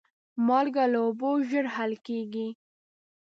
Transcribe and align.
مالګه 0.45 0.83
له 0.93 0.99
اوبو 1.05 1.29
ژر 1.49 1.65
حل 1.75 1.93
کېږي. 2.07 2.47